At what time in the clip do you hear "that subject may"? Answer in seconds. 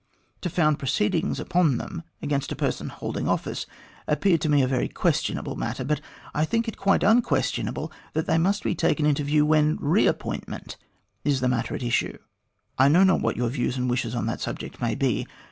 14.25-14.95